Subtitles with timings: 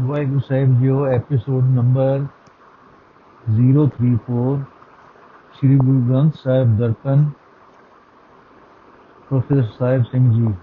[0.00, 2.24] ਵਾਹਿਗੁਰੂ ਸਾਹਿਬ JIO episode number
[3.44, 4.54] 034
[5.54, 7.24] Sri Guru Granth Sahib Darpan,
[9.28, 10.54] professor Sahib Singh ji.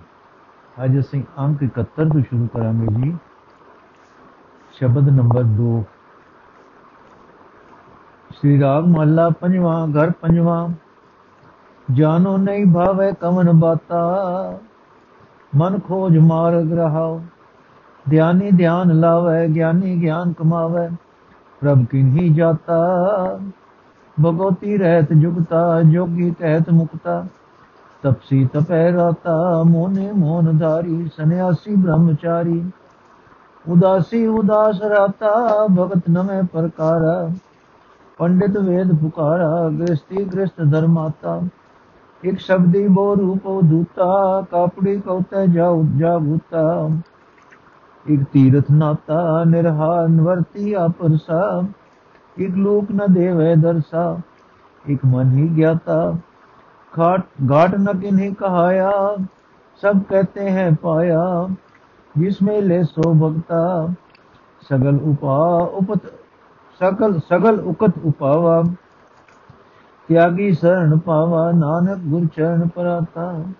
[0.85, 3.17] ਅੱਜ ਅਸੀਂ ਅੰਕ 71 ਤੋਂ ਸ਼ੁਰੂ ਕਰਾਂਗੇ ਜੀ।
[4.73, 5.83] ਸ਼ਬਦ ਨੰਬਰ 2
[8.31, 10.69] ਸ੍ਰੀ ਰਾਗ ਮਹੱਲਾ ਪੰਜਵਾਂ, ਘਰ ਪੰਜਵਾਂ।
[11.91, 14.59] ਜਾਨੋ ਨਹੀਂ ਭਾਵੇ ਕਮਨ ਬਾਤਾ,
[15.55, 17.21] ਮਨ ਖੋਜ ਮਾਰਗ ਰਹਾਓ।
[18.09, 20.89] ਧਿਆਨੀ ਧਿਆਨ ਲਾਵੇ, ਗਿਆਨੀ ਗਿਆਨ ਕਮਾਵੇ,
[21.61, 23.39] ਪ੍ਰਭ ਕਿਨਹੀ ਜਾਤਾ?
[24.25, 27.25] ਭਗਵਤੀ ਰਹਿਤ ਜੁਗਤਾ, ਜੋਗੀ ਕਹਿਤ ਮੁਕਤਾ।
[28.03, 32.71] ਤਪਸੀ ਤਪੈ ਰਾਤਾ, ਮੋਨੇ ਮੋਨ ਧਾਰੀ ਸੰਿਆਸੀ ਬ੍ਰਹਮਚਾਰੀ।
[33.69, 37.31] ਉਦਾਸੀ ਉਦਾਸ ਰਾਤਾ, ਭਗਤ ਨਵੇਂ ਪ੍ਰਕਾਰਾ।
[38.17, 41.41] ਪੰਡਿਤ ਵੇਦ ਪੁਕਾਰਾ ਗ੍ਰਸਤੀ ਗ੍ਰਸਤ ਧਰਮਾਤਾ।
[42.23, 45.67] ਇੱਕ ਸ਼ਬਦੀ ਬੋ ਰੂਪੋ ਦੂਤਾ, ਕਾਪੜੀ ਕਉਤੇ ਜਾ
[45.97, 46.17] ਜਾ
[48.09, 51.67] एक तीर्थ नाता निर्हान वर्ती अपरसा
[52.39, 54.21] एक लोक न देवे दर्शा
[54.89, 56.15] एक मन ही ज्ञाता।
[56.93, 58.91] खाट, घाट न किन्हीं कहाया,
[59.81, 61.55] सब कहते हैं पाया।
[62.17, 63.95] जिसमें ले सो भक्ता
[64.69, 66.01] सगल उपा, उपत,
[66.79, 68.63] सकल, सगल उकत उपावा।
[70.07, 73.53] त्यागी शरण पावा, नानक गुर चरण पराता।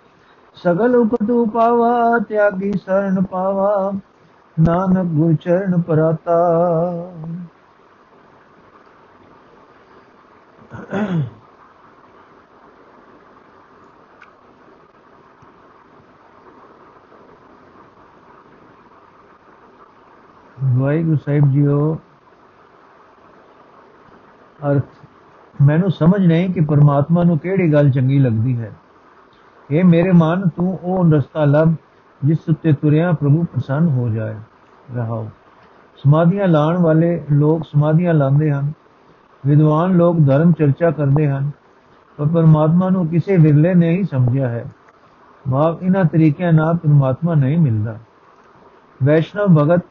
[0.64, 4.00] सगल उकत उपावा, त्यागी शरण पावा।
[4.60, 6.38] ਨਾਨਕ ਗੁਰ ਚਰਨ ਪਰਾਤਾ।
[20.64, 21.98] ਵਾਹਿਗੁਰੂ ਸਾਹਿਬ ਜੀਓ,
[24.72, 24.86] ਅਰਥ,
[25.62, 28.72] ਮੈਨੂੰ ਸਮਝ ਨਹੀਂ ਕਿ ਪਰਮਾਤਮਾ ਨੂੰ ਕਿਹੜੀ ਗੱਲ ਚੰਗੀ ਲੱਗਦੀ ਹੈ।
[29.72, 31.74] ਇਹ ਮੇਰੇ ਮਨ, ਤੂੰ ਉਹ ਰਸਤਾ ਲੱਭ
[32.26, 34.36] ਜਿਸ ਉੱਤੇ ਤੁਰਿਆ ਪ੍ਰਭੂ ਪ੍ਰਸੰਨ ਹੋ ਜਾਏ।
[34.96, 35.30] ਰਹਾਓ।
[35.96, 38.72] ਸਮਾਧੀਆਂ ਲਾਣ ਵਾਲੇ ਲੋਕ ਸਮਾਧੀਆਂ ਲਾਉਂਦੇ ਹਨ।
[39.46, 41.52] ਵਿਦਵਾਨ ਲੋਕ ਧਰਮ ਚਰਚਾ ਕਰਦੇ ਹਨ।
[42.18, 44.66] ਪਰ ਪਰਮਾਤਮਾ ਨੂੰ ਕਿਸੇ ਵਿਰਲੇ ਨੇ ਹੀ ਸਮਝਿਆ ਹੈ।
[45.52, 47.98] ਭਾਵ ਇਹਨਾਂ ਤਰੀਕਿਆਂ ਨਾਲ ਪਰਮਾਤਮਾ ਨਹੀਂ ਮਿਲਦਾ।
[49.04, 49.82] ਵੈਸ਼ਨਵ ਭਗਤ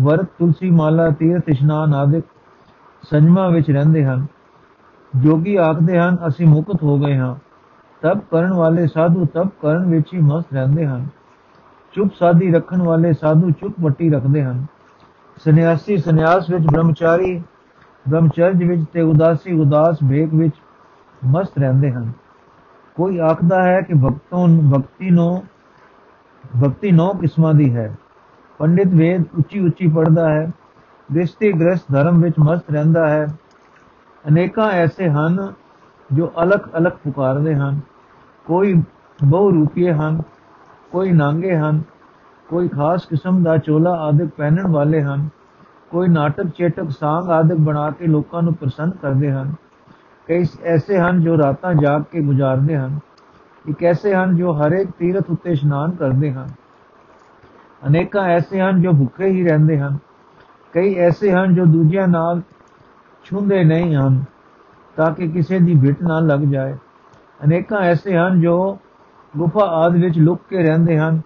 [0.00, 2.24] ਵਰਤ, ਤੁਲਸੀ ਮਾਲਾ, ਤੀਰਥ, ਇਸ਼ਨਾਨ ਆਦਿਕ
[3.10, 4.26] ਸੰਜਮਾ ਵਿੱਚ ਰਹਿੰਦੇ ਹਨ।
[5.16, 7.36] ਜੋਗੀ ਆਖਦੇ ਹਨ, ਅਸੀਂ ਮੁਕਤ ਹੋ ਗਏ ਹਾਂ।
[8.02, 11.06] ਤਪ ਕਰਨ ਵਾਲੇ ਸਾਧੂ ਤਪ ਕਰਨ ਵਿੱਚ ਹੀ ਮਸਤ ਰਹਿੰਦੇ ਹਨ।
[11.92, 14.66] ਚੁੱਪ ਸਾਦੀ ਰੱਖਣ ਵਾਲੇ ਸਾਧੂ ਚੁੱਪ ਵੱਟੀ ਰੱਖਦੇ ਹਨ।
[15.44, 17.42] ਸੰਨਿਆਸੀ ਸੰਨਿਆਸ ਵਿੱਚ ਬ੍ਰਹਮਚਾਰੀ,
[18.08, 20.54] ਬ੍ਰਹਮਚਰਜ ਵਿੱਚ ਤੇ ਉਦਾਸੀ ਉਦਾਸ ਭੇਕ ਵਿੱਚ
[21.26, 22.12] ਮਸਤ ਰਹਿੰਦੇ ਹਨ।
[22.96, 25.42] ਕੋਈ ਆਖਦਾ ਹੈ ਕਿ ਭਗਤੋਂ ਭਗਤੀ ਨੂੰ,
[26.62, 27.96] ਭਗਤੀ ਨੌ ਕਿਸਮਾਂ ਦੀ ਹੈ।
[28.58, 30.50] ਪੰਡਿਤ ਵੇਦ ਉੱਚੀ ਉੱਚੀ ਪੜਦਾ ਹੈ।
[31.14, 33.26] ਗ੍ਰਸਤੀ ਗ੍ਰਸਤ ਧਰਮ ਵਿੱਚ ਮਸਤ ਰਹਿੰਦਾ ਹੈ।
[34.28, 35.52] ਅਨੇਕਾਂ ਐਸੇ ਹਨ
[36.12, 37.80] ਜੋ ਅਲਖ ਅਲਖ ਪੁਕਾਰਦੇ ਹਨ।
[38.44, 38.82] ਕੋਈ
[39.24, 40.22] ਬਹੁ ਰੂਪੀਏ ਹਨ।
[40.92, 41.82] ਕੋਈ ਨਾਂਗੇ ਹਨ
[42.48, 45.28] ਕੋਈ ਖਾਸ ਕਿਸਮ ਦਾ ਚੋਲਾ ਆਦਿਕ ਪਹਿਨਣ ਵਾਲੇ ਹਨ
[45.90, 49.52] ਕੋਈ ਨਾਟਕ ਚੇਟਕ ਸਾੰਗ ਆਦਿਕ ਬਣਾ ਕੇ ਲੋਕਾਂ ਨੂੰ ਪ੍ਰਸੰਨ ਕਰਦੇ ਹਨ
[50.28, 52.98] ਕਈ ਐਸੇ ਹਨ ਜੋ ਰਾਤਾਂ ਜਾਗ ਕੇ ਗੁਜ਼ਾਰਦੇ ਹਨ
[53.68, 56.48] ਇੱਕ ਐਸੇ ਹਨ ਜੋ ਹਰੇਕ ਤੀਰਥ ਉੱਤੇ ਇਸ਼ਨਾਨ ਕਰਦੇ ਹਨ
[57.86, 59.98] ਅਨੇਕਾਂ ਐਸੇ ਹਨ ਜੋ ਭੁੱਖੇ ਹੀ ਰਹਿੰਦੇ ਹਨ
[60.74, 62.40] ਕਈ ਐਸੇ ਹਨ ਜੋ ਦੂਜਿਆਂ ਨਾਲ
[63.24, 64.22] ਛੁੰਦੇ ਨਹੀਂ ਹਨ
[64.96, 66.74] ਤਾਂ ਕਿ ਕਿਸੇ ਦੀ ਭਿੱਟ ਨਾ ਲੱਗ ਜਾਏ
[67.44, 68.56] ਅਨੇਕਾਂ ਐਸੇ ਹਨ ਜੋ
[69.36, 71.20] ਗੁਫਾ ਆਦ ਵਿੱਚ ਲੁਕ ਕੇ ਰਹਿੰਦੇ ਹਨ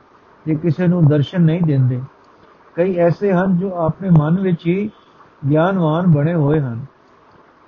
[0.47, 2.03] ਜੇ ਕਿਸੇ ਨੂੰ ਦਰਸ਼ਨ ਨਹੀਂ ਦਿੰਦੇ।
[2.75, 4.91] ਕਈ ਐਸੇ ਹਨ ਜੋ ਆਪਣੇ ਮਨ ਵਿੱਚ ਹੀ
[5.51, 6.87] ਗਿਆਨਵਾਨ ਬਣੇ ਹੋਏ ਹਨ।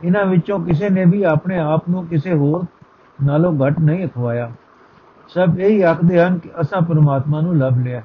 [0.04, 2.64] ਇਹਨਾਂ ਵਿੱਚੋਂ ਕਿਸੇ ਨੇ ਵੀ ਆਪਣੇ ਆਪ ਨੂੰ ਕਿਸੇ ਹੋਰ
[3.24, 4.52] ਨਾਲੋਂ ਘੱਟ ਨਹੀਂ ਅਖਵਾਇਆ।
[5.28, 8.04] ਸਭ ਇਹੀ ਆਖਦੇ ਹਨ ਕਿ ਅਸਾਂ ਪਰਮਾਤਮਾ ਨੂੰ ਲੱਭ ਲਿਆ ਹੈ।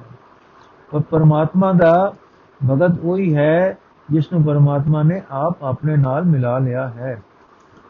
[0.91, 2.13] ਪਰ ਪਰਮਾਤਮਾ ਦਾ
[2.71, 3.77] ਭਗਤ ਉਹੀ ਹੈ
[4.09, 7.21] ਜਿਸ ਨੂੰ ਪਰਮਾਤਮਾ ਨੇ ਆਪ ਆਪਣੇ ਨਾਲ ਮਿਲਾ ਲਿਆ ਹੈ।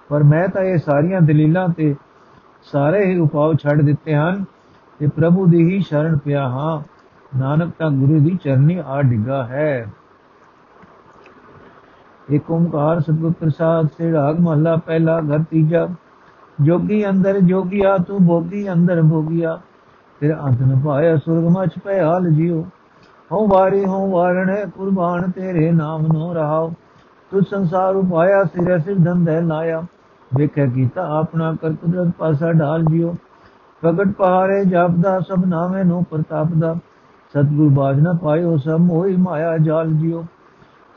[0.09, 1.95] ਪਰ ਮੈਂ ਤਾਂ ਇਹ ਸਾਰੀਆਂ ਦਲੀਲਾਂ ਤੇ
[2.63, 4.43] ਸਾਰੇ ਹੀ ਉਪਾਅ ਛੱਡ ਦਿੱਤੇ ਹਨ
[4.99, 6.81] ਤੇ ਪ੍ਰਭੂ ਦੀ ਹੀ ਸ਼ਰਨ ਪਿਆ ਹਾਂ।
[7.37, 9.87] ਨਾਨਕ ਤਾਂ ਗੁਰੂ ਦੀ ਚਰਨੀ ਆ ਡਿੱਗਾ ਹੈ।
[12.31, 15.87] ਏਕ ਓੰਕਾਰ ਸਤਿਗੁਰ ਪ੍ਰਸਾਦ ਸੇ ਰਾਗ ਮਹੱਲਾ ਪਹਿਲਾ ਘਰ ਤੀਜਾ,
[16.61, 19.59] ਜੋਗੀ ਅੰਦਰ ਜੋਗਿਆ, ਤੂੰ ਭੋਗੀ ਅੰਦਰ ਭੋਗਿਆ,
[20.19, 22.63] ਫਿਰ ਅੰਤ ਨ ਪਾਇਆ ਸੁਰਗ ਮਚ ਪੈ ਹਾਲ ਜਿਉ।
[23.31, 26.71] ਹਉ ਵਾਰੀ ਹਉ ਵਾਰਣੇ ਕੁਰਬਾਨ ਤੇਰੇ ਨਾਮ ਨੋ ਰਹਾਉ,
[27.31, 29.83] ਤੂੰ ਸੰਸਾਰ ਉਪਾਇਆ ਸਿਰ ਸਿਰ ਧੰਦੇ ਲਾਇਆ।
[30.31, 31.73] ਵੇਖਿਆ ਕੀਤਾ ਆਪਣਾ ਕਰ
[32.17, 33.15] ਪਾਸਾ ਢਾਲ ਜਿਓ।
[33.83, 36.73] ਪ੍ਰਗਟ ਪਹਾੜੇ ਜਪਦਾ ਸਭ ਨਾਵੇਂ ਨੂੰ ਪ੍ਰਤਾਪ ਦਾ
[37.33, 40.23] ਸਤਗੁਰ ਬਾਜ ਨਾ ਪਾਇਓ ਸਭ ਮੋਹਿ ਮਾਇਆ ਜਾਲ ਜਿਓ।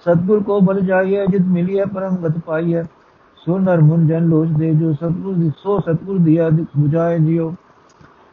[0.07, 2.83] ਸਤਗੁਰ ਕੋ ਬਲ ਜਾਈਏ ਜਿਤ ਮਿਲਿਏ ਪਰਮ ਗਤ ਪਾਈਏ
[3.39, 7.55] ਸੋ ਨਰ ਮੁਨ ਜਨ ਲੋਚ ਦੇ ਜੋ, ਸਤਗੁਰ ਦੀ ਸੋ ਸਤਗੁਰ ਦੀਆ ਬੁਝਾਏ 부ਝਾਏ ਜਿਓ।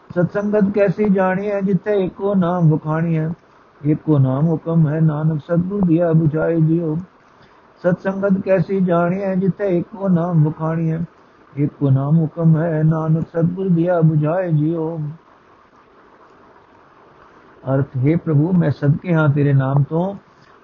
[0.09, 3.31] ਸਤਸੰਗਤ ਕੈਸੀ ਜਾਣੀ ਹੈ ਜਿੱਥੇ ਇੱਕੋ ਨਾਮ ਵਖਾਣੀ ਹੈ
[3.81, 6.97] ਇੱਕੋ ਨਾਮ ਹੁਕਮ ਹੈ, ਨਾਨਕ, ਸਤਗੁਰ ਬੁਝਾਏ ਜਿਓ।
[7.83, 11.01] ਜਿਓ ਸਤਸੰਗਤ ਕੈਸੀ ਜਾਣੀਏ ਜਿੱਥੇ ਏਕੋ ਨਾਮ ਵਖਾਣੀ ਹੈ
[11.57, 15.00] ਏਕੋ ਨਾਮ ਹੁਕਮ ਹੈ, ਨਾਨਕ ਸਤਗੁਰ ਦਿਆ 부ਝਾਏ ਜਿਓ।
[17.74, 20.16] ਅਰਥ, ਹੈ ਪ੍ਰਭੂ, ਮੈਂ ਸਦਕੇ ਹਾਂ ਤੇਰੇ ਨਾਮ ਤੋਂ,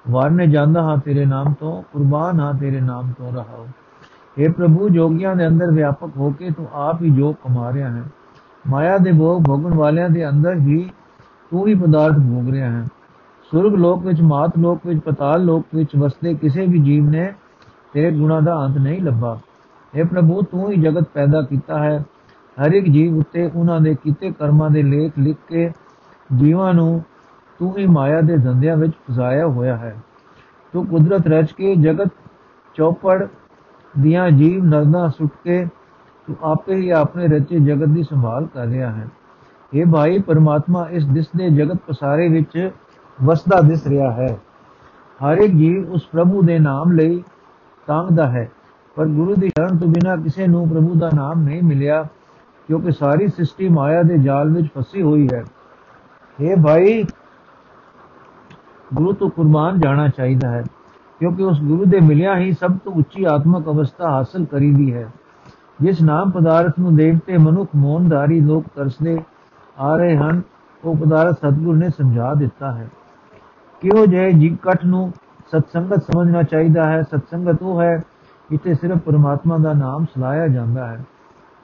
[0.09, 3.67] ਵਾਰਨੇ ਜਾਂਦਾ ਹਾਂ ਤੇਰੇ ਨਾਮ ਤੋਂ, ਕੁਰਬਾਨ ਹਾਂ ਤੇਰੇ ਨਾਮ ਤੋਂ ਰਹਾਓ।
[4.37, 8.03] हे ਪ੍ਰਭੂ, ਜੋਗੀਆਂ ਦੇ ਅੰਦਰ ਵਿਆਪਕ ਹੋ ਕੇ ਤੂੰ ਆਪ ਹੀ ਜੋਗ ਕਮਾ ਰਿਹਾ ਹੈ।
[8.69, 10.89] ਮਾਇਆ ਦੇ ਭੋਗ ਭੋਗਣ ਵਾਲਿਆਂ ਦੇ ਅੰਦਰ ਹੀ
[11.51, 12.85] ਤੂੰ ਹੀ ਪਦਾਰਥ ਭੋਗ ਰਿਹਾ ਹੈ।
[13.51, 17.33] ਸੁਰਗ ਲੋਕ ਵਿੱਚ, ਮਾਤ ਲੋਕ ਵਿੱਚ, ਪਤਾਲ ਲੋਕ ਵਿੱਚ ਵਸਦੇ ਕਿਸੇ ਵੀ ਜੀਵ ਨੇ
[17.93, 19.39] ਤੇਰੇ ਗੁਣਾ ਦਾ ਅੰਤ ਨਹੀਂ ਲੱਭਾ।
[19.99, 22.05] हे ਪ੍ਰਭੂ, ਤੂੰ ਹੀ ਜਗਤ ਪੈਦਾ ਕੀਤਾ ਹੈ।
[22.57, 25.71] ਹਰ ਇੱਕ ਜੀਵ ਉੱਤੇ ਉਹਨਾਂ ਦੇ ਕੀਤੇ ਕਰਮਾਂ ਦੇ ਲੇਖ ਲਿਖ ਕੇ
[26.37, 27.01] ਜੀਵਾਂ ਨੂੰ
[27.59, 29.95] ਤੂੰ ਹੀ ਮਾਇਆ ਦੇ ਧੰਦਿਆਂ ਵਿੱਚ ਫਸਾਇਆ ਹੋਇਆ ਹੈ।
[30.73, 32.07] ਤੂੰ ਕੁਦਰਤ ਰਚ ਕੇ, ਜਗਤ
[32.75, 33.27] ਚੌਪੜ
[33.99, 35.65] ਦੀਆਂ ਜੀਵ ਨਰਦਾਂ ਸੁੱਟ ਕੇ
[36.27, 39.07] ਤੂੰ ਆਪੇ ਹੀ ਆਪਣੇ ਰਚੇ ਜਗਤ ਦੀ ਸੰਭਾਲ ਕਰ ਰਿਹਾ ਹੈ।
[39.73, 42.71] ਇਹ ਭਾਈ, ਪਰਮਾਤਮਾ ਇਸ ਦਿਸਦੇ ਜਗਤ ਪਸਾਰੇ ਵਿੱਚ
[43.23, 44.37] ਵਸਦਾ ਦਿਸ ਰਿਹਾ ਹੈ।
[45.19, 47.23] ਹਰ ਇੱਕ ਜੀਵ ਉਸ ਪ੍ਰਭੂ ਦੇ ਨਾਮ ਲਈ
[47.87, 48.51] ਤਾਂਗਦਾ ਹੈ।
[48.95, 52.03] ਪਰ ਗੁਰੂ ਦੀ ਸ਼ਰਨ ਤੋਂ ਬਿਨਾ ਕਿਸੇ ਨੂੰ ਪ੍ਰਭੂ ਦਾ ਨਾਮ ਨਹੀਂ ਮਿਲਿਆ,
[52.67, 55.43] ਕਿਉਂਕਿ ਸਾਰੀ ਸ੍ਰਿਸ਼ਟੀ ਮਾਇਆ ਦੇ ਜਾਲ ਵਿੱਚ ਫਸੀ ਹੋਈ ਹੈ।
[56.39, 57.03] ਇਹ ਭਾਈ,
[58.93, 60.63] ਗੁਰੂ ਤੋਂ ਕੁਰਬਾਨ ਜਾਣਾ ਚਾਹੀਦਾ ਹੈ,
[61.19, 65.07] ਕਿਉਂਕਿ ਉਸ ਗੁਰੂ ਦੇ ਮਿਲਿਆ ਹੀ ਸਭ ਤੋਂ ਉੱਚੀ ਆਤਮਿਕ ਅਵਸਥਾ ਹਾਸਲ ਕਰੀਦੀ ਹੈ।
[65.81, 69.19] ਜਿਸ ਨਾਮ ਪਦਾਰਥ ਨੂੰ ਦੇਖਤੇ ਮਨੁੱਖ ਮੋਨਦਾਰੀ ਲੋਕ ਤਰਸਦੇ
[69.79, 70.41] ਆ ਰਹੇ ਹਨ,
[70.83, 72.87] ਉਹ ਪਦਾਰਥ ਸਤਗੁਰ ਨੇ ਸਮਝਾ ਦਿੱਤਾ ਹੈ।
[73.81, 75.13] ਕਿਉਂ ਜੇ ਜੀ ਕਟ ਨੂੰ
[75.47, 77.01] ਸਤਸੰਗਤ ਸਮਝਣਾ ਚਾਹੀਦਾ ਹੈ?
[77.01, 78.03] ਸਤਸੰਗਤ ਉਹ ਹੈ
[78.51, 81.03] ਜਿੱਥੇ ਸਿਰਫ ਪਰਮਾਤਮਾ ਦਾ ਨਾਮ ਸਲਾਇਆ ਜਾਂਦਾ ਹੈ।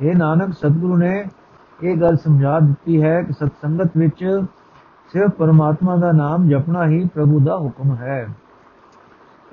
[0.01, 1.25] ਇਹ ਨਾਨਕ, ਸਤਗੁਰੂ ਨੇ
[1.83, 4.41] ਇਹ ਗੱਲ ਸਮਝਾ ਦਿੱਤੀ ਹੈ ਕਿ ਸਤਸੰਗਤ ਵਿੱਚ
[5.13, 8.27] ਸਿਰਫ ਪਰਮਾਤਮਾ ਦਾ ਨਾਮ ਜਪਣਾ ਹੀ ਪ੍ਰਭੂ ਦਾ ਹੁਕਮ ਹੈ।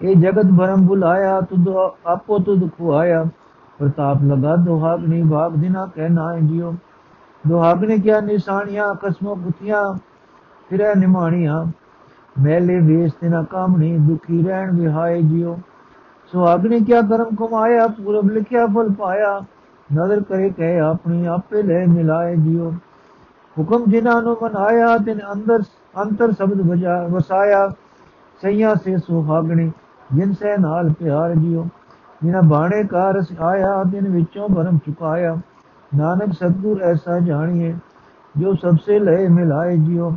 [0.03, 1.69] ਇਹ ਜਗਤ ਭਰਮ ਬੁਲਾਇਆ ਤੁਧ
[2.07, 3.25] ਆਪੋ ਤੁਧ ਖੁਆਇਆ।
[3.79, 6.75] ਪ੍ਰਤਾਪ ਲਗਾ ਦੁਹਾਗਨੀ ਭਾਗ ਦਿਨਾ ਕਹਿਣਾ ਜਿਉ।
[7.49, 9.99] ਦੁਹਾਗਨੇ ਕਿਆ ਨਿਸ਼ਾਨੀਆਂ, ਕਸਮੋ ਗੁਥੀਆਂ
[10.71, 11.67] ਫਿਰੈ ਨਿਮਾਣੀਆਂ।
[12.41, 15.57] ਮੈਲੇ ਵੇਸ ਤੇ ਨਾ ਕੰਮ ਨਹੀਂ ਦੁਖੀ ਰਹਿਣ ਵਿਹਾਏ ਜਿਉ
[16.33, 19.41] ਸੁਹਾਗਨੇ ਕਿਆ ਕਰਮ ਕਮਾਇਆ ਪੂਰਬ ਲਿਖਿਆ ਫਲ ਪਾਇਆ
[19.91, 22.71] ਨਦਰ ਕਰੇ ਕਹਿ ਆਪਣੀ ਆਪੇ ਲੈ ਮਿਲਾਏ ਜਿਉ
[23.57, 25.63] ਹੁਕਮ ਜਿਨ੍ਹਾਂ ਨੂੰ ਮਨਾਇਆ ਤਿਨ ਅੰਦਰ
[26.03, 27.69] ਅੰਤਰ ਸ਼ਬਦ ਵਜਾ ਵਸਾਇਆ
[28.43, 29.71] ਸਈਆ ਸੇ ਸੁਹਾਗਣੀ
[30.15, 31.65] ਜਿਨ ਸੇ ਨਾਲ ਪਿਆਰ ਜਿਉ
[32.23, 35.37] ਜਿਨਾ ਬਾਣੇ ਕਾ ਰਸ ਆਇਆ ਦਿਨ ਵਿੱਚੋਂ ਭਰਮ ਚੁਕਾਇਆ
[35.93, 37.75] ਨਾਨਕ ਸਤਗੁਰ ਐਸਾ ਜਾਣੀਏ
[38.35, 40.11] ਜੋ ਸਭ ਸੇ ਲਏ ਮਿਲਾਏ ਜਿਉ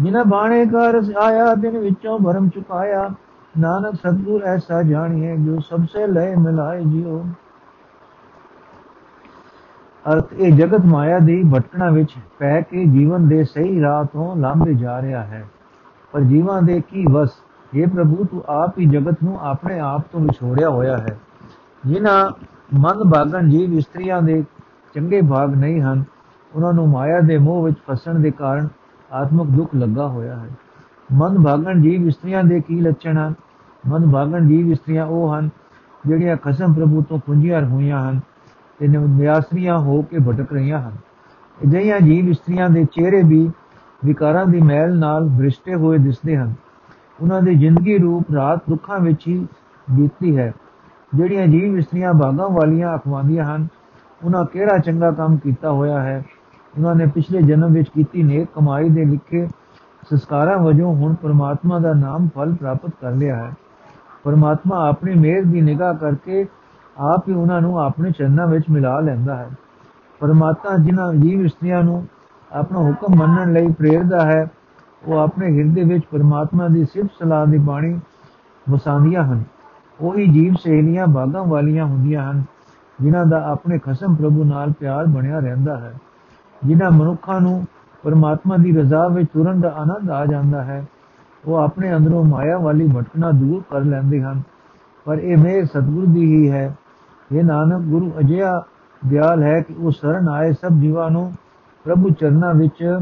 [0.00, 3.10] ਜਿਨਾ ਬਾਣੇ ਕਾ ਰਸ ਆਇਆ ਦਿਨ ਵਿੱਚੋਂ ਭਰਮ ਚੁਕਾਇਆ।
[3.58, 7.24] ਨਾਨਕ ਸਤਗੁਰ ਐਸਾ ਜਾਣੀਏ ਜੋ ਸਭ ਸੇ ਲਏ ਮਿਲਾਏ ਜਿਉ।
[10.12, 14.74] ਅਰਥ, ਇਹ ਜਗਤ ਮਾਇਆ ਦੀ ਭਟਕਣਾ ਵਿੱਚ ਪੈ ਕੇ ਜੀਵਨ ਦੇ ਸਹੀ ਰਾਹ ਤੋਂ ਲੰਘਦੇ
[14.74, 15.44] ਜਾ ਰਿਹਾ ਹੈ।
[16.12, 17.30] ਪਰ ਜੀਵਾਂ ਦੇ ਕੀ ਵਸ?
[17.74, 21.18] ਇਹ ਪ੍ਰਭੂ, ਤੂੰ ਆਪ ਹੀ ਜਗਤ ਨੂੰ ਆਪਣੇ ਆਪ ਤੋਂ ਵਿਛੋੜਿਆ ਹੋਇਆ ਹੈ।
[21.86, 22.30] ਜਿਨ੍ਹਾਂ
[22.74, 24.44] ਮਨ ਭਾਗਨ ਜੀਵ ਇਸਤਰੀਆਂ ਦੇ
[24.94, 26.04] ਚੰਗੇ ਭਾਗ ਨਹੀਂ ਹਨ
[26.54, 28.68] ਉਹਨਾਂ ਨੂੰ ਮਾਇਆ ਦੇ ਮੋਹ ਵਿੱਚ ਫਸਣ ਦੇ ਕਾਰਨ
[29.12, 30.50] ਆਤਮਿਕ ਦੁੱਖ ਲੱਗਾ ਹੋਇਆ ਹੈ।
[31.12, 33.34] ਮਨ ਭਾਗਨ ਜੀਵ ਇਸਤਰੀਆਂ ਦੇ ਕੀ ਲੱਛਣ ਹਨ?
[33.88, 35.48] ਮਨ ਭਾਗਨ ਜੀਵ ਇਸਤਰੀਆਂ ਉਹ ਹਨ
[36.06, 38.20] ਜਿਹੜੀਆਂ ਖਸਮ ਪ੍ਰਭੂ ਤੋਂ ਪੁੰਜੀਆਂ ਹੋਈਆਂ ਹਨ
[38.78, 40.92] ਤੇ ਨਿਆਸਰੀਆਂ ਹੋ ਕੇ ਭਟਕ ਰਹੀਆਂ ਹਨ।
[41.60, 43.50] ਅਜਿਹੀਆਂ ਜੀਵ ਇਸਤਰੀਆਂ ਦੇ ਚਿਹਰੇ ਵੀ
[44.04, 46.54] ਵਿਕਾਰਾਂ ਦੀ ਮੈਲ ਨਾਲ ਭ੍ਰਿਸ਼ਟੇ ਹੋਏ ਦਿਸਦੇ ਹਨ।
[47.22, 49.46] ਉਹਨਾਂ ਦੀ ਜ਼ਿੰਦਗੀ ਰੂਪ ਰਾਤ ਦੁੱਖਾਂ ਵਿੱਚ ਹੀ
[49.90, 50.52] ਬੀਤਦੀ ਹੈ।
[51.14, 53.66] ਜਿਹੜੀਆਂ ਜੀਵ ਇਸਤਰੀਆਂ ਭਾਗਾਂ ਵਾਲੀਆਂ ਅਖਵਾਉਂਦੀਆਂ ਹਨ,
[54.24, 56.24] ਉਹਨਾਂ ਕਿਹੜਾ ਚੰਗਾ ਕੰਮ ਕੀਤਾ ਹੋਇਆ ਹੈ?
[56.78, 59.46] ਉਹਨਾਂ ਨੇ ਪਿਛਲੇ ਜਨਮ ਵਿੱਚ ਕੀਤੀ ਨੇਕ ਕਮਾਈ ਦੇ ਲਿਖੇ
[60.10, 63.52] ਸੰਸਕਾਰਾਂ ਵਜੋਂ ਹੁਣ ਪਰਮਾਤਮਾ ਦਾ ਨਾਮ ਫਲ ਪ੍ਰਾਪਤ ਕਰ ਲਿਆ ਹੈ।
[64.24, 66.46] ਪਰਮਾਤਮਾ ਆਪਣੀ ਮਿਹਰ ਦੀ ਨਿਗਾਹ ਕਰਕੇ
[66.98, 69.50] ਆਪ ਹੀ ਉਹਨਾਂ ਨੂੰ ਆਪਣੇ ਚਰਨਾਂ ਵਿੱਚ ਮਿਲਾ ਲੈਂਦਾ ਹੈ।
[70.20, 72.06] ਪਰਮਾਤਮਾ ਜਿਨ੍ਹਾਂ ਜੀਵ ਇਸਤਰੀਆਂ ਨੂੰ
[72.52, 74.46] ਆਪਣਾ ਹੁਕਮ ਮੰਨਣ ਲਈ ਪ੍ਰੇਰਦਾ ਹੈ,
[75.04, 78.00] ਉਹ ਆਪਣੇ ਹਿਰਦੇ ਵਿੱਚ ਪਰਮਾਤਮਾ ਦੀ ਸਿਫਤ ਸਲਾਹ ਦੀ ਬਾਣੀ
[78.70, 79.44] ਵਸਾਉਂਦੀਆਂ ਹਨ।
[80.00, 82.42] ਉਹੀ ਜੀਵ ਸਹੇਲੀਆਂ ਬਾਗਾਂ ਵਾਲੀਆਂ ਹੁੰਦੀਆਂ ਹਨ,
[83.00, 85.94] ਜਿਨ੍ਹਾਂ ਦਾ ਆਪਣੇ ਖਸਮ ਪ੍ਰਭੂ ਨਾਲ ਪਿਆਰ ਬਣਿਆ ਰਹਿੰਦਾ ਹੈ।
[86.66, 87.66] ਜਿਨ੍ਹਾਂ ਮਨੁੱਖਾਂ ਨੂੰ
[88.02, 90.86] ਪਰਮਾਤਮਾ ਦੀ ਰਜ਼ਾ ਵਿੱਚ ਤੁਰਨ ਦਾ ਆਨੰਦ ਆ ਜਾਂਦਾ ਹੈ,
[91.44, 94.42] ਉਹ ਆਪਣੇ ਅੰਦਰੋਂ ਮਾਇਆ ਵਾਲੀ ਭਟਕਣਾ ਦੂਰ ਕਰ ਲੈਂਦੇ ਹਨ।
[95.04, 96.76] ਪਰ ਇਹ ਮੇਰ ਸਤਿਗੁਰੂ ਦੀ ਹੀ ਹੈ।
[97.32, 98.62] ਇਹ ਨਾਨਕ, ਗੁਰੂ ਅਜਿਹਾ
[99.06, 101.32] ਦਿਆਲ ਹੈ ਕਿ ਉਹ ਸ਼ਰਨ ਆਏ ਸਭ ਜੀਵਾਂ ਨੂੰ
[101.84, 103.00] ਪ੍ਰਭੂ ਚਰਨਾਂ ਵਿੱਚ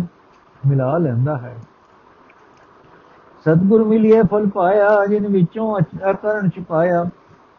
[0.67, 1.57] ਮਿਲਾ ਲੈਂਦਾ ਹੈ।
[3.41, 5.81] ਸਤਗੁਰ ਮਿਲਿਏ ਫਲ ਪਾਇਆ, ਜਿਨ ਵਿੱਚੋਂ
[6.11, 7.05] ਅਕਰਨ ਚੁਕਾਇਆ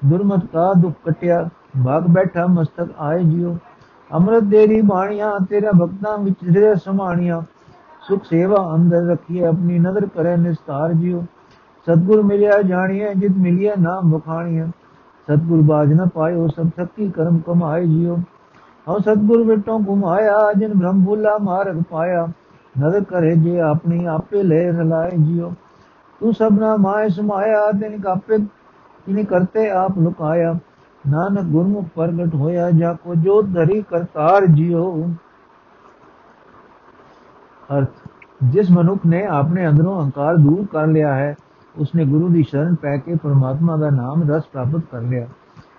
[0.05, 1.49] ਦੁਰਮਤ ਕਾ ਦੁੱਖ ਕਟਿਆ
[1.85, 3.57] ਭਾਗ ਬੈਠਾ ਮਸਤਕ ਆਏ ਜਿਉ
[4.11, 7.41] ਅੰਮ੍ਰਿਤ ਦੇਰੀ ਬਾਣੀਆਂ, ਤੇਰਾ ਭਗਤਾਂ ਵਿੱਚ ਜਿਹੜੇ ਸਮਾਣੀਆਂ
[8.07, 11.21] ਸੁਖ ਸੇਵਾ ਅੰਦਰ ਰੱਖੀਏ, ਆਪਣੀ ਨਜ਼ਰ ਕਰੇ, ਨਿਸਤਾਰ ਜਿਉ।
[11.87, 14.65] ਸਤਗੁਰ ਮਿਲਿਆ ਜਾਣੀਏ ਜਿਤ ਮਿਲਿਆ ਨਾਮ ਬਖਾਣੀਏ
[15.27, 18.17] ਸਤਗੁਰ ਬਾਜ ਨ ਪਾਇਓ, ਸਭ ਸੱਤੀ ਕਰਮ ਕਮਾਏ ਜਿਉ।
[18.89, 22.27] ਹਉ ਸਤਗੁਰ ਵਿਟੋਂ ਘੁਮਾਇਆ, ਜਿਨ ਬ੍ਰਹਮ ਭੁਲਾ ਮਾਰਗ ਪਾਇਆ।
[22.81, 25.51] ਨਜ਼ਰ ਕਰੇ ਜੇ ਆਪਣੀ ਆਪੇ ਲੈ ਰਲਾਏ ਜਿਉ।
[26.21, 28.37] ਤੂੰ ਸਭਨਾ ਮਾਇ ਸਮਾਇਆ, ਤਿਨ ਕਾਪੇ,
[29.05, 30.55] ਤਿਨ ਕਰਤੇ ਆਪ ਲੁਕਾਇਆ।
[31.09, 35.07] ਨਾਨਕ ਗੁਰਮੁਖ ਪ੍ਰਗਟ ਹੋਇਆ ਜਾ ਕੋ ਜੋ ਧਰੀ ਕਰਤਾਰ ਜਿਉ
[37.77, 37.89] ਅਰਥ,
[38.43, 41.35] ਜਿਸ ਮਨੁੱਖ ਨੇ ਆਪਣੇ ਅੰਦਰੋਂ ਅਹੰਕਾਰ ਦੂਰ ਕਰ ਲਿਆ ਹੈ,
[41.75, 45.27] ਉਸਨੇ ਗੁਰੂ ਦੀ ਸ਼ਰਨ ਪੈ ਕੇ ਪਰਮਾਤਮਾ ਦਾ ਨਾਮ ਰਸ ਪ੍ਰਾਪਤ ਕਰ ਲਿਆ।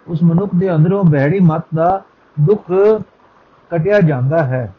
[0.09, 2.03] ਉਸ ਮਨੁੱਖ ਦੇ ਅੰਦਰੋਂ ਬਹਿੜੀ ਮਤ ਦਾ
[2.41, 2.73] ਦੁੱਖ
[3.71, 4.75] ਕਟਿਆ ਜਾਂਦਾ ਹੈ।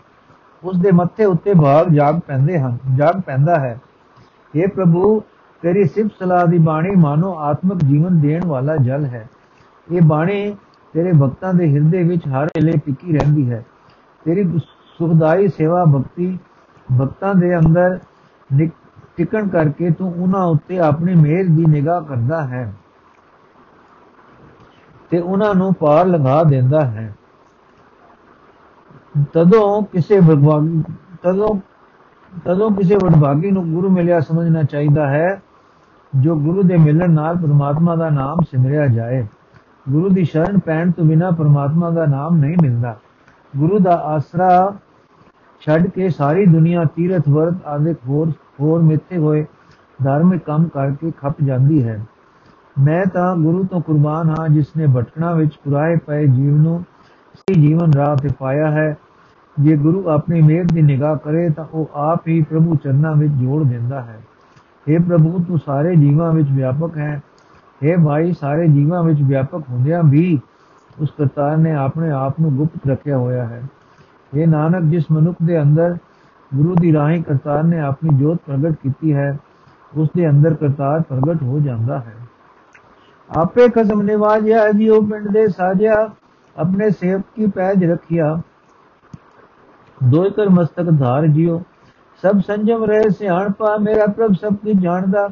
[0.63, 3.79] ਉਸ ਦੇ ਮੱਥੇ ਉੱਤੇ ਭਾਗ ਜਾਗ ਪੈਂਦੇ ਹਨ, ਜਾਗ ਪੈਂਦਾ ਹੈ।
[4.53, 5.21] हे ਪ੍ਰਭੂ,
[5.61, 9.27] ਤੇਰੀ ਸਿਫਤ ਸਲਾਹ ਦੀ ਬਾਣੀ ਮਾਨੋ ਆਤਮਿਕ ਜੀਵਨ ਦੇਣ ਵਾਲਾ ਜਲ ਹੈ।
[9.91, 10.55] ਇਹ ਬਾਣੀ
[10.93, 13.63] ਤੇਰੇ ਭਗਤਾਂ ਦੇ ਹਿਰਦੇ ਵਿੱਚ ਹਰ ਵੇਲੇ ਟਿਕੀ ਰਹਿੰਦੀ ਹੈ।
[14.25, 14.47] ਤੇਰੀ
[14.97, 16.37] ਸੁਖਦਾਈ ਸੇਵਾ ਭਗਤੀ
[16.89, 17.99] ਭਗਤਾਂ ਦੇ ਅੰਦਰ
[19.17, 22.73] ਟਿਕਣ ਕਰਕੇ ਤੂੰ ਉਹਨਾਂ ਉੱਤੇ ਆਪਣੀ ਮਿਹਰ ਦੀ ਨਿਗਾਹ ਕਰਦਾ ਹੈ
[25.09, 27.13] ਤੇ ਉਹਨਾਂ ਨੂੰ ਪਾਰ ਲਗਾ ਦਿੰਦਾ ਹੈ।
[29.33, 30.81] ਤਦੋਂ ਕਿਸੇ ਭਗਵਾਨ
[31.23, 31.55] ਤਦੋਂ
[32.45, 35.41] ਤਦੋਂ ਕਿਸੇ ਵਡਭਾਗੀ ਨੂੰ ਗੁਰੂ ਮਿਲਿਆ ਸਮਝਣਾ ਚਾਹੀਦਾ ਹੈ,
[36.13, 39.25] ਜੋ ਗੁਰੂ ਦੇ ਮਿਲਣ ਨਾਲ ਪਰਮਾਤਮਾ ਦਾ ਨਾਮ ਸਿਮਰਿਆ ਜਾਏ।
[39.89, 42.97] ਗੁਰੂ ਦੀ ਸ਼ਰਨ ਪੈਣ ਤੋਂ ਬਿਨਾ ਪਰਮਾਤਮਾ ਦਾ ਨਾਮ ਨਹੀਂ ਮਿਲਦਾ।
[43.57, 44.73] ਗੁਰੂ ਦਾ ਆਸਰਾ
[45.65, 49.45] ਛੱਡ ਕੇ ਸਾਰੀ ਦੁਨੀਆ ਤੀਰਥ ਵਰਤ ਆਦਿ ਹੋਰ ਹੋਰ ਮਿੱਥੇ ਹੋਏ
[50.03, 52.05] ਧਾਰਮਿਕ ਕੰਮ ਕਰਕੇ ਖੱਪ ਜਾਂਦੀ ਹੈ।
[52.83, 56.83] ਮੈਂ ਤਾਂ ਗੁਰੂ ਤੋਂ ਕੁਰਬਾਨ ਹਾਂ ਜਿਸ ਨੇ ਭਟਕਣਾ ਵਿੱਚ ਪੁਰਾਏ ਪਏ ਜੀਵ ਨੂੰ
[57.33, 58.97] ਸਹੀ ਜੀਵਨ ਰਾਹ ਤੇ ਪਾਇਆ ਹੈ।
[59.59, 63.63] ਜੇ ਗੁਰੂ ਆਪਣੀ ਮਿਹਰ ਦੀ ਨਿਗਾਹ ਕਰੇ ਤਾਂ ਉਹ ਆਪ ਹੀ ਪ੍ਰਭੂ ਚਰਨਾਂ ਵਿੱਚ ਜੋੜ
[63.63, 64.19] ਦਿੰਦਾ ਹੈ।
[64.89, 67.21] اے ਪ੍ਰਭੂ, ਤੂੰ ਸਾਰੇ ਜੀਵਾਂ ਵਿੱਚ ਵਿਆਪਕ ਹੈ।
[67.75, 70.39] اے ਭਾਈ, ਸਾਰੇ ਜੀਵਾਂ ਵਿੱਚ ਵਿਆਪਕ ਹੁੰਦਿਆਂ ਵੀ
[71.01, 73.63] ਉਸ ਕਰਤਾਰ ਨੇ ਆਪਣੇ ਆਪ ਨੂੰ ਗੁਪਤ ਰੱਖਿਆ ਹੋਇਆ ਹੈ।
[74.33, 75.97] ਇਹ ਨਾਨਕ, ਜਿਸ ਮਨੁੱਖ ਦੇ ਅੰਦਰ
[76.55, 79.37] ਗੁਰੂ ਦੀ ਰਾਹੀਂ ਕਰਤਾਰ ਨੇ ਆਪਣੀ ਜੋਤ ਪ੍ਰਗਟ ਕੀਤੀ ਹੈ,
[79.97, 82.15] ਉਸ ਦੇ ਅੰਦਰ ਕਰਤਾਰ ਪ੍ਰਗਟ ਹੋ ਜਾਂਦਾ ਹੈ।
[83.37, 86.09] ਆਪੇ ਕਸਮ ਨਿਵਾਜਿਆ ਜੀਉ ਪਿੰਡ ਦੇ ਸਾਜਿਆ,
[86.57, 88.41] ਆਪਣੇ ਸੇਵਕ ਕੀ ਪੈਜ ਰੱਖਿਆ।
[90.03, 91.61] ਦੋਇ ਕਰ ਮਸਤਕ ਧਾਰ ਜਿਉ
[92.21, 95.29] ਸਭ ਸੰਜਮ ਰਹੇ ਸਿਆਣਪਾ, ਮੇਰਾ ਪ੍ਰਭ ਸਭ ਕੀ ਜਾਣਦਾ।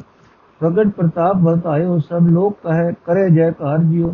[0.61, 4.13] ਪ੍ਰਗਟ ਪ੍ਰਤਾਪ ਵਰਤਾਇਓ, ਸਭ ਲੋਕ ਕਹੇ ਕਰੇ ਜੈਕਾਰ ਜਿਉ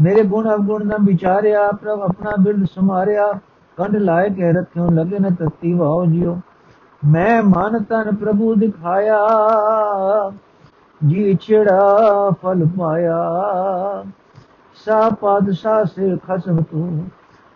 [0.00, 3.32] ਮੇਰੇ ਗੁਣ ਅਵਗੁਣ ਨਾ ਵਿਚਾਰਿਆ, ਪ੍ਰਭ ਆਪਣਾ ਬਿਰਦ ਸਮਾਰਿਆ
[3.78, 6.36] ਕੰਡ ਲਾਇ ਕੇ ਰੱਖਿਓ, ਲਗੇ ਨ ਤਤੀ ਵਾਓ ਜਿਉ
[7.02, 9.18] ਮੈਂ ਮਨ ਤਨ ਪ੍ਰਭੂ ਦਿਖਾਇਆ,
[11.06, 14.04] ਜੀ ਛੜਾ ਫਲ ਪਾਇਆ।
[14.74, 17.04] ਸਾ ਪਾਦਸ਼ਾ ਸੇ ਖਸਮ ਤੂੰ,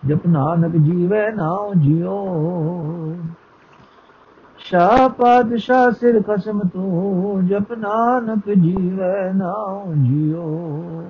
[0.06, 2.16] ਜਪ ਨਾਨਕ ਜੀਵੇ ਨਾਉ ਜਿਉ
[4.64, 11.02] ਸ਼ਾਹ ਪਾਦਸ਼ਾ ਸਿਰ ਖਸਮ ਤੂੰ ਜਪ ਨਾਨਕ ਜੀਵੇ ਨਾਉ ਜਿਉ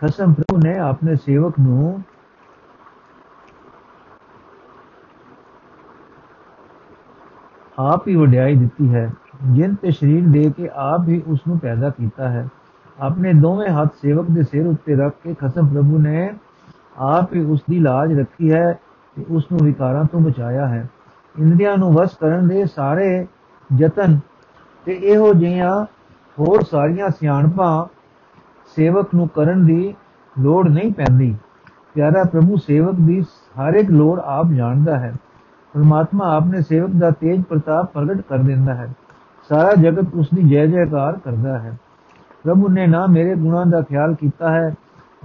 [0.00, 2.02] ਖਸਮ ਪ੍ਰਭੂ ਨੇ ਆਪਣੇ ਸੇਵਕ ਨੂੰ
[7.78, 9.10] ਆਪ ਹੀ ਵਡਿਆਈ ਦਿੱਤੀ ਹੈ,
[9.52, 12.48] ਜਿਨ ਤੇ ਸਰੀਰ ਦੇ ਕੇ ਆਪ ਹੀ ਉਸ ਨੂੰ ਪੈਦਾ ਕੀਤਾ ਹੈ।
[12.98, 16.30] ਆਪਣੇ ਦੋਵੇਂ ਹੱਥ ਸੇਵਕ ਦੇ ਸਿਰ ਉੱਤੇ ਰੱਖ ਕੇ ਖਸਮ ਪ੍ਰਭੂ ਨੇ
[16.98, 18.72] ਆਪ ਹੀ ਉਸ ਦੀ ਲਾਜ ਰੱਖੀ ਹੈ
[19.16, 20.88] ਤੇ ਉਸ ਨੂੰ ਵਿਕਾਰਾਂ ਤੋਂ ਬਚਾਇਆ ਹੈ।
[21.38, 23.26] ਇੰਦਰੀਆਂ ਨੂੰ ਵਸ ਕਰਨ ਦੇ ਸਾਰੇ
[23.78, 24.18] ਯਤਨ
[24.84, 25.84] ਤੇ ਇਹੋ ਜਿਹੀਆਂ
[26.38, 27.84] ਹੋਰ ਸਾਰੀਆਂ ਸਿਆਣਪਾਂ
[28.76, 29.94] ਸੇਵਕ ਨੂੰ ਕਰਨ ਦੀ
[30.40, 31.36] ਲੋੜ ਨਹੀਂ ਪੈਂਦੀ।
[31.94, 33.20] ਪਿਆਰਾ ਪ੍ਰਭੂ ਸੇਵਕ ਦੀ
[33.60, 35.14] ਹਰ ਇੱਕ ਲੋੜ ਆਪ ਜਾਣਦਾ ਹੈ।
[35.74, 38.88] ਪਰਮਾਤਮਾ ਆਪਣੇ ਸੇਵਕ ਦਾ ਤੇਜ ਪ੍ਰਤਾਪ ਪ੍ਰਗਟ ਕਰ ਦਿੰਦਾ ਹੈ।
[39.48, 41.78] ਸਾਰਾ ਜਗਤ ਉਸ ਦੀ ਜੈ ਜੈਕਾਰ ਕਰਦਾ ਹੈ।
[42.44, 44.74] ਪ੍ਰਭੂ ਨੇ ਨਾ ਮੇਰੇ ਗੁਣਾਂ ਦਾ ਖਿਆਲ ਕੀਤਾ ਹੈ,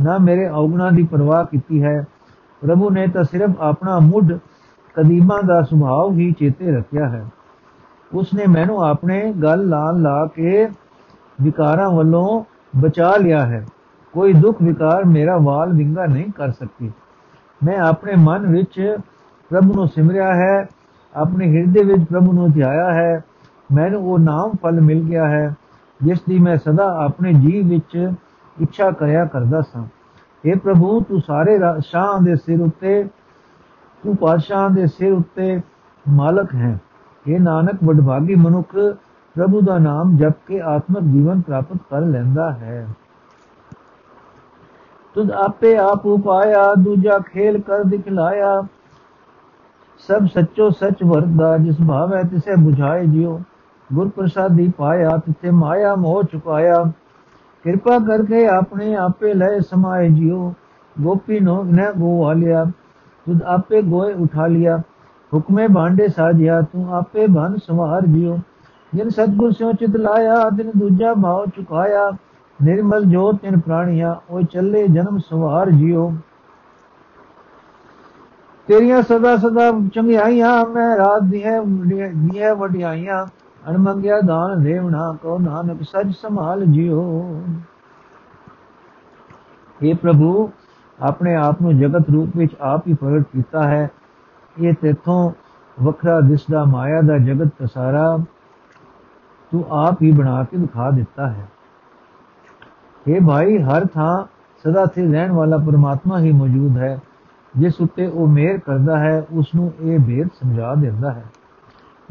[0.01, 2.07] ਨਾ ਮੇਰੇ ਔਗੁਣਾਂ ਦੀ ਪਰਵਾਹ ਕੀਤੀ ਹੈ।
[2.61, 4.33] ਪ੍ਰਭੂ ਨੇ ਤਾਂ ਸਿਰਫ ਆਪਣਾ ਮੁੱਢ
[4.95, 7.25] ਕਦੀਮਾਂ ਦਾ ਸੁਭਾਅ ਹੀ ਚੇਤੇ ਰੱਖਿਆ ਹੈ।
[8.13, 10.67] ਉਸ ਨੇ ਮੈਨੂੰ ਆਪਣੇ ਗਲ ਲਾਲ ਲਾ ਕੇ
[11.41, 12.43] ਵਿਕਾਰਾਂ ਵੱਲੋਂ
[12.81, 13.65] ਬਚਾ ਲਿਆ ਹੈ।
[14.13, 16.91] ਕੋਈ ਦੁੱਖ ਵਿਕਾਰ ਮੇਰਾ ਵਾਲ ਵਿੰਗਾ ਨਹੀਂ ਕਰ ਸਕਦੀ।
[17.63, 18.97] ਮੈਂ ਆਪਣੇ ਮਨ ਵਿੱਚ
[19.49, 20.67] ਪ੍ਰਭੂ ਨੂੰ ਸਿਮਰਿਆ ਹੈ,
[21.15, 23.23] ਆਪਣੇ ਹਿਰਦੇ ਵਿੱਚ ਪ੍ਰਭੂ ਨੂੰ ਧਿਆਇਆ ਹੈ।
[23.71, 25.55] ਮੈਨੂੰ ਉਹ ਨਾਮ ਫਲ ਮਿਲ ਗਿਆ ਹੈ,
[26.03, 28.11] ਜਿਸ ਦੀ ਮੈਂ ਸਦਾ ਆਪਣੇ ਜੀਵ ਵਿੱਚ
[28.61, 29.83] ਇੱਛਾ ਕਰਿਆ ਕਰਦਾ ਸਾਂ।
[30.43, 33.05] اے ਪ੍ਰਭੂ, ਤੂੰ ਸਾਰੇ ਸ਼ਾਹ ਦੇ ਸਿਰ ਉੱਤੇ
[34.03, 35.61] ਤੂੰ ਪਾਤਸ਼ਾਹ ਦੇ ਸਿਰ ਉੱਤੇ
[36.09, 36.79] ਮਾਲਕ ਹੈ।
[37.27, 38.67] ਇਹ ਨਾਨਕ, ਵਡਭਾਗੀ ਮਨੁੱਖ,
[39.35, 42.87] ਪ੍ਰਭੂ ਦਾ ਨਾਮ ਜਪ ਕੇ ਆਤਮਿਕ ਜੀਵਨ ਪ੍ਰਾਪਤ ਕਰ ਲੈਂਦਾ ਹੈ।
[45.13, 48.61] ਤੁਧ ਆਪੇ ਆਪ ਉਪਾਇਆ, ਦੂਜਾ ਖੇਲ ਕਰ ਦਿਖਲਾਇਆ।
[50.07, 53.41] ਸਭ ਸੱਚੋ ਸੱਚ ਵਰਦਾ ਜਿਸ ਭਾਵ ਹੈ ਤਿਸੇ 부ਝਾਏ ਜਿਉ।
[53.93, 56.91] ਗੁਰ ਪ੍ਰਸਾਦੀ ਪਾਇਆ, ਤਿਥੇ ਮਾਇਆ ਮੋਹ ਚੁਕਾਇਆ।
[57.63, 60.53] ਕਿਰਪਾ ਕਰਕੇ ਆਪਣੇ ਆਪੇ ਲੈ ਸਮਾਏ ਜਿਉ।
[61.01, 62.65] ਗੋਪੀ ਨੋ ਨੇ ਗੋਵਾਲਿਆ।
[63.25, 64.77] ਤੁਧ ਆਪੇ ਗੋਏ ਉਠਾ ਲਿਆ।
[65.31, 68.37] ਹੁਕਮੇ ਭਾਂਡੇ ਸਾਜਿਆ, ਤੂੰ ਆਪੇ ਬਨ ਸਵਾਰ ਜਿਉ।
[68.93, 72.09] ਜਿਨ ਸਤਗੁਰ ਸਿਓ ਚਿਤ ਲਾਇਆ ਦਿਨ ਦੂਜਾ ਭਾਉ ਚੁਕਾਇਆ।
[72.59, 76.11] ਨਿਰਮਲ ਜੋਤ ਤਿਨ ਪ੍ਰਾਣੀਆਂ, ਉਹ ਚੱਲੇ ਜਨਮ ਸਵਾਰ ਜਿਉ।
[78.67, 81.61] ਤੇਰੀਆਂ ਸਦਾ ਸਦਾ ਚੰਗਿਆਈਆਂ, ਮੈਂ ਰਾਤ ਦੀ ਹੈ
[82.15, 83.25] ਦੀਆਂ ਵਡਿਆਈਆਂ।
[83.63, 87.01] ਅਣਮੰਗਿਆ ਦਾਨ ਦੇਵਣਾ ਕੋ ਨਾਨਕ ਸੱਚ ਸੰਭਾਲ ਜਿਓ
[89.79, 90.49] हे ਪ੍ਰਭੂ
[90.99, 93.91] ਆਪਣੇ ਆਪ ਨੂੰ ਜਗਤ ਰੂਪ ਵਿੱਚ ਆਪ ਹੀ ਪ੍ਰਗਟ ਕੀਤਾ ਹੈ।
[94.61, 95.31] ਇਹ ਤੇਥੋਂ
[95.81, 98.17] ਵੱਖਰਾ ਦਿਸਦਾ ਮਾਇਆ ਦਾ ਜਗਤ ਤਸਾਰਾ
[99.51, 101.45] ਤੂੰ ਆਪ ਹੀ ਬਣਾ ਕੇ ਦਿਖਾ ਦਿੱਤਾ ਹੈ।
[103.09, 104.25] हे ਭਾਈ, ਹਰ ਥਾਂ
[104.63, 106.99] ਸਦਾ ਸਥਿਰ ਰਹਿਣ ਵਾਲਾ ਪਰਮਾਤਮਾ ਹੀ ਮੌਜੂਦ ਹੈ।
[107.57, 111.23] ਜਿਸ ਉੱਤੇ ਉਹ ਮਿਹਰ ਕਰਦਾ ਹੈ, ਉਸ ਨੂੰ ਇਹ ਭੇਦ ਸਮਝਾ ਦਿੰਦਾ ਹੈ।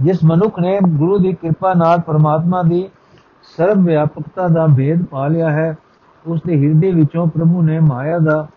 [0.01, 2.89] ਜਿਸ ਮਨੁੱਖ ਨੇ ਗੁਰੂ ਦੀ ਕਿਰਪਾ ਨਾਲ ਪਰਮਾਤਮਾ ਦੀ
[3.57, 5.79] ਸਰਵ ਵਿਆਪਕਤਾ ਦਾ ਭੇਦ ਪਾ ਲਿਆ ਹੈ,
[6.27, 8.49] ਉਸ ਦੇ ਹਿਰਦੇ ਵਿੱਚੋਂ ਪ੍ਰਭੂ ਨੇ ਮਾਇਆ ਦਾ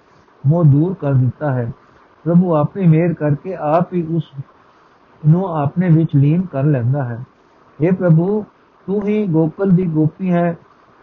[0.48, 1.72] ਮੋਹ ਦੂਰ ਕਰ ਦਿੱਤਾ ਹੈ।
[2.24, 4.24] ਪ੍ਰਭੂ ਆਪਣੀ ਮਿਹਰ ਕਰਕੇ ਆਪ ਹੀ ਉਸ
[5.28, 7.26] ਨੂੰ ਆਪਣੇ ਵਿੱਚ ਲੀਨ ਕਰ ਲੈਂਦਾ ਹੈ।
[7.84, 8.46] اے ਪ੍ਰਭੂ,
[8.88, 10.58] ਤੂੰ ਹੀ ਗੋਕਲ ਦੀ ਗੋਪੀ ਹੈ।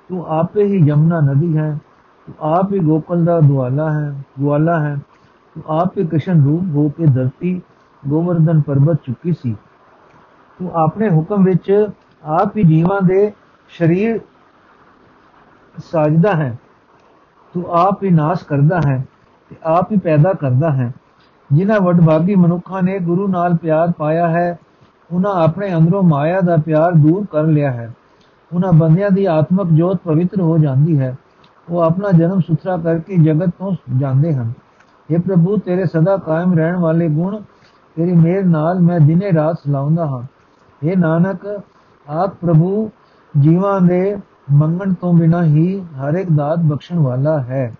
[0.09, 1.79] ਤੂੰ ਆਪੇ ਹੀ ਯਮਨਾ ਨਦੀ ਹੈ।
[2.27, 4.97] ਤੂੰ ਆਪ ਹੀ ਗੋਕਲ ਦਾ ਦੁਆਲਾ ਹੈ ਦੁਆਲਾ ਹੈ।
[5.55, 7.63] ਤੂੰ ਆਪ ਹੀ ਕ੍ਰਿਸ਼ਨ ਰੂਪ ਹੋ ਕੇ ਧਰਤੀ,
[8.09, 9.57] ਗੋਵਰਧਨ ਪਰਬਤ ਚੁੱਕੀ ਸੀ।
[10.59, 11.87] ਤੂੰ ਆਪਣੇ ਹੁਕਮ ਵਿੱਚ
[12.25, 13.33] ਆਪ ਹੀ ਜੀਵਾਂ ਦੇ
[13.79, 14.21] ਸਰੀਰ
[15.77, 16.59] ਸਾਜਦਾ ਹੈ।
[17.55, 19.05] ਤੂੰ ਆਪ ਹੀ ਨਾਸ਼ ਕਰਦਾ ਹੈ।
[19.53, 20.93] ਤੇ ਆਪ ਹੀ ਪੈਦਾ ਕਰਦਾ ਹੈ।
[21.53, 24.59] ਜਿਨ੍ਹਾਂ ਵਡਭਾਗੀ ਮਨੁੱਖਾਂ ਨੇ ਗੁਰੂ ਨਾਲ ਪਿਆਰ ਪਾਇਆ ਹੈ,
[25.13, 27.93] ਉਹਨਾਂ ਆਪਣੇ ਅੰਦਰੋਂ ਮਾਇਆ ਦਾ ਪਿਆਰ ਦੂਰ ਕਰ ਲਿਆ ਹੈ।
[28.55, 31.17] ਉਹਨਾਂ ਬੰਦਿਆਂ ਦੀ ਆਤਮਿਕ ਜੋਤ ਪਵਿੱਤਰ ਹੋ ਜਾਂਦੀ ਹੈ।
[31.69, 34.53] ਉਹ ਆਪਣਾ ਜਨਮ ਸੁਥਰਾ ਕਰਕੇ ਜਗਤ ਤੋਂ ਜਾਂਦੇ ਹਨ।
[35.11, 37.41] ਇਹ ਪ੍ਰਭੂ, ਤੇਰੇ ਸਦਾ ਕਾਇਮ ਰਹਿਣ ਵਾਲੇ ਗੁਣ,
[37.97, 40.23] ਤੇਰੀ ਮਿਹਰ ਨਾਲ ਮੈਂ ਦਿਨੇ ਰਾਤ ਸਲਾਉਂਦਾ ਹਾਂ।
[40.83, 41.61] ਇਹ ਨਾਨਕ,
[42.09, 42.91] ਆਪ ਪ੍ਰਭੂ,
[43.41, 44.17] ਜੀਵਾਂ ਦੇ
[44.53, 47.75] ਮੰਗਣ ਤੋਂ ਬਿਨਾ ਹੀ ਹਰ ਇੱਕ ਦਾਤ ਬਖਸ਼ਣ ਵਾਲਾ ਹੈ।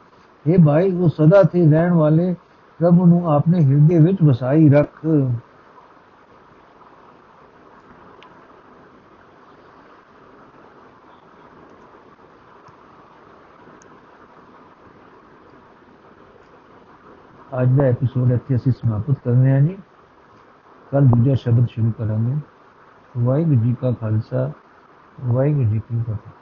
[0.47, 2.35] ਇਹ ਭਾਈ, ਉਹ ਸਦਾ ਤੇ ਰਹਿਣ ਵਾਲੇ
[2.79, 5.07] ਪ੍ਰਭੂ ਨੂੰ ਆਪਣੇ ਹਿਰਦੇ ਵਿੱਚ ਵਸਾਈ ਰੱਖ।
[17.63, 19.79] ਅੱਜ ਦਾ ਐਪੀਸੋਡ ਇੱਥੇ ਅਸੀਂ ਸਮਾਪਤ ਕਰਨੇ ਹਾਂ ਜੀ।
[20.93, 22.37] ਕੱਲ ਦੂਜਾ ਸ਼ਬਦ ਸ਼ੁਰੂ ਕਰਾਂਗੇ।
[23.19, 24.53] ਵਾਹਿਗੁਰੂ ਜੀ ਕਾ ਖਾਲਸਾ,
[25.21, 26.42] ਵਾਹਿਗੁਰੂ ਜੀ ਕੀ ਫਤਿਹ।